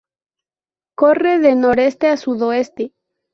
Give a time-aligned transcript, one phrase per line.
[0.97, 2.91] Corre de noreste a sudoeste.